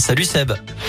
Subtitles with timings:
[0.00, 0.79] Salut Seb.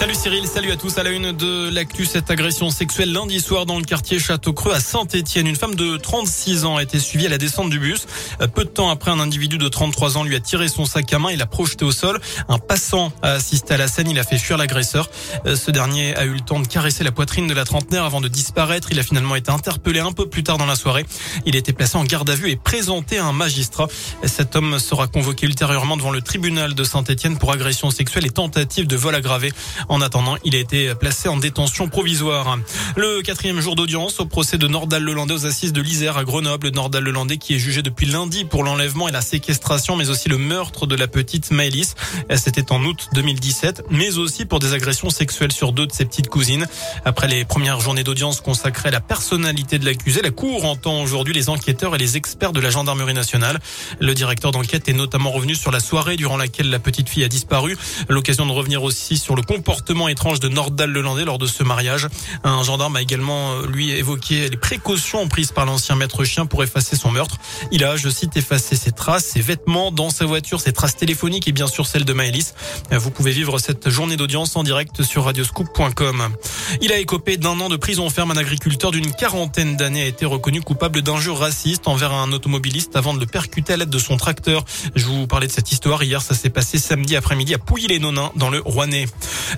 [0.00, 0.96] Salut Cyril, salut à tous.
[0.96, 4.80] À la une de l'actu, cette agression sexuelle lundi soir dans le quartier Château-Creux à
[4.80, 5.46] Saint-Etienne.
[5.46, 8.06] Une femme de 36 ans a été suivie à la descente du bus.
[8.54, 11.18] Peu de temps après, un individu de 33 ans lui a tiré son sac à
[11.18, 12.18] main et l'a projeté au sol.
[12.48, 14.08] Un passant a assisté à la scène.
[14.08, 15.10] Il a fait fuir l'agresseur.
[15.44, 18.28] Ce dernier a eu le temps de caresser la poitrine de la trentenaire avant de
[18.28, 18.88] disparaître.
[18.92, 21.04] Il a finalement été interpellé un peu plus tard dans la soirée.
[21.44, 23.88] Il a été placé en garde à vue et présenté à un magistrat.
[24.24, 28.86] Cet homme sera convoqué ultérieurement devant le tribunal de Saint-Etienne pour agression sexuelle et tentative
[28.86, 29.52] de vol aggravé.
[29.90, 32.56] En attendant, il a été placé en détention provisoire.
[32.94, 36.68] Le quatrième jour d'audience au procès de Nordal Lelandais aux assises de l'Isère à Grenoble.
[36.68, 40.38] Nordal Lelandais qui est jugé depuis lundi pour l'enlèvement et la séquestration, mais aussi le
[40.38, 41.96] meurtre de la petite Maëlys.
[42.36, 46.28] C'était en août 2017, mais aussi pour des agressions sexuelles sur deux de ses petites
[46.28, 46.68] cousines.
[47.04, 51.34] Après les premières journées d'audience consacrées à la personnalité de l'accusé, la Cour entend aujourd'hui
[51.34, 53.58] les enquêteurs et les experts de la gendarmerie nationale.
[53.98, 57.28] Le directeur d'enquête est notamment revenu sur la soirée durant laquelle la petite fille a
[57.28, 57.76] disparu.
[58.08, 61.62] L'occasion de revenir aussi sur le comportement comportement étrange de Nordal Lelandais lors de ce
[61.62, 62.08] mariage.
[62.42, 66.64] Un gendarme a également, euh, lui, évoqué les précautions prises par l'ancien maître chien pour
[66.64, 67.36] effacer son meurtre.
[67.70, 71.46] Il a, je cite, effacé ses traces, ses vêtements dans sa voiture, ses traces téléphoniques
[71.46, 72.54] et bien sûr celles de Maëlys.
[72.90, 76.30] Vous pouvez vivre cette journée d'audience en direct sur radioscoop.com.
[76.82, 78.32] Il a écopé d'un an de prison ferme.
[78.32, 83.14] Un agriculteur d'une quarantaine d'années a été reconnu coupable d'injures racistes envers un automobiliste avant
[83.14, 84.64] de le percuter à l'aide de son tracteur.
[84.96, 86.22] Je vous parlais de cette histoire hier.
[86.22, 89.06] Ça s'est passé samedi après-midi à Pouilly-les-Nonins dans le Rouennais.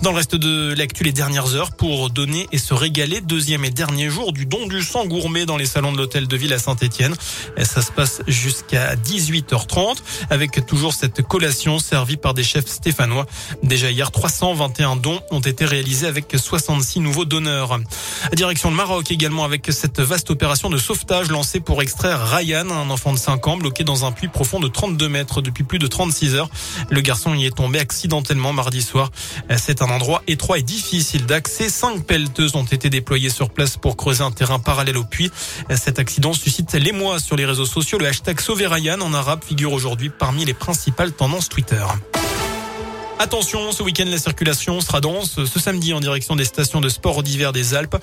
[0.00, 3.20] Dans le reste de l'actu, les dernières heures pour donner et se régaler.
[3.20, 6.36] Deuxième et dernier jour du don du sang gourmet dans les salons de l'hôtel de
[6.36, 7.14] ville à Saint-Etienne.
[7.62, 9.98] Ça se passe jusqu'à 18h30
[10.30, 13.26] avec toujours cette collation servie par des chefs stéphanois.
[13.62, 17.78] Déjà hier, 321 dons ont été réalisés avec 66 nouveaux donneurs.
[18.32, 22.88] Direction le Maroc également avec cette vaste opération de sauvetage lancée pour extraire Ryan, un
[22.88, 25.86] enfant de 5 ans bloqué dans un puits profond de 32 mètres depuis plus de
[25.86, 26.48] 36 heures.
[26.88, 29.10] Le garçon y est tombé accidentellement mardi soir.
[29.56, 31.68] C'est un endroit étroit et difficile d'accès.
[31.68, 35.30] Cinq pelleteuses ont été déployées sur place pour creuser un terrain parallèle au puits.
[35.74, 37.98] Cet accident suscite l'émoi sur les réseaux sociaux.
[37.98, 41.84] Le hashtag Sauverayan en arabe figure aujourd'hui parmi les principales tendances Twitter.
[43.22, 45.44] Attention, ce week-end, la circulation sera dense.
[45.44, 47.96] Ce samedi, en direction des stations de sport d'hiver des Alpes.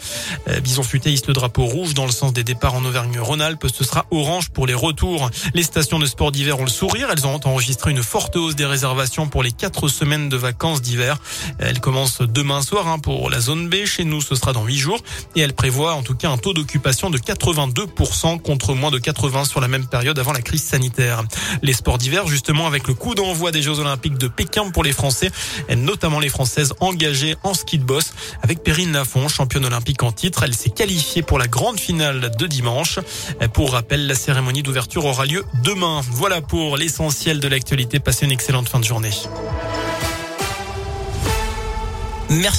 [0.47, 3.67] Euh, Bison Futé le drapeau rouge dans le sens des départs en Auvergne-Rhône-Alpes.
[3.67, 5.29] Ce sera orange pour les retours.
[5.53, 7.09] Les stations de sport d'hiver ont le sourire.
[7.11, 11.17] Elles ont enregistré une forte hausse des réservations pour les quatre semaines de vacances d'hiver.
[11.57, 13.83] Elles commencent demain soir hein, pour la zone B.
[13.83, 15.01] Chez nous, ce sera dans huit jours.
[15.35, 19.43] Et elles prévoient en tout cas un taux d'occupation de 82% contre moins de 80
[19.43, 21.23] sur la même période avant la crise sanitaire.
[21.61, 24.93] Les sports d'hiver, justement, avec le coup d'envoi des Jeux Olympiques de Pékin pour les
[24.93, 25.31] Français Français,
[25.75, 28.13] notamment les Françaises engagées en ski de boss.
[28.43, 32.45] Avec Perrine Lafont, championne olympique en titre, elle s'est qualifiée pour la grande finale de
[32.45, 32.99] dimanche.
[33.53, 36.01] Pour rappel, la cérémonie d'ouverture aura lieu demain.
[36.11, 37.99] Voilà pour l'essentiel de l'actualité.
[37.99, 39.09] Passez une excellente fin de journée.
[42.29, 42.45] Merci.